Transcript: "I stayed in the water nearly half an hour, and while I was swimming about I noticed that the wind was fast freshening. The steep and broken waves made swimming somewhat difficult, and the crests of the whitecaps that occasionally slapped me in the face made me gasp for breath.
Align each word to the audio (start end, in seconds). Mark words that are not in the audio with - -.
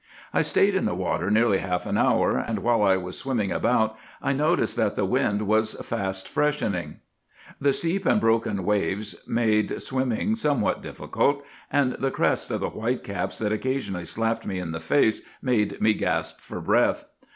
"I 0.33 0.41
stayed 0.41 0.73
in 0.73 0.85
the 0.85 0.95
water 0.95 1.29
nearly 1.29 1.59
half 1.59 1.85
an 1.85 1.95
hour, 1.95 2.35
and 2.39 2.63
while 2.63 2.81
I 2.81 2.97
was 2.97 3.19
swimming 3.19 3.51
about 3.51 3.95
I 4.19 4.33
noticed 4.33 4.75
that 4.77 4.95
the 4.95 5.05
wind 5.05 5.43
was 5.43 5.75
fast 5.75 6.27
freshening. 6.27 7.01
The 7.59 7.71
steep 7.71 8.03
and 8.07 8.19
broken 8.19 8.65
waves 8.65 9.13
made 9.27 9.79
swimming 9.83 10.35
somewhat 10.37 10.81
difficult, 10.81 11.43
and 11.71 11.91
the 11.99 12.09
crests 12.09 12.49
of 12.49 12.61
the 12.61 12.69
whitecaps 12.69 13.37
that 13.37 13.53
occasionally 13.53 14.05
slapped 14.05 14.43
me 14.43 14.57
in 14.57 14.71
the 14.71 14.79
face 14.79 15.21
made 15.39 15.79
me 15.79 15.93
gasp 15.93 16.39
for 16.39 16.59
breath. 16.61 17.05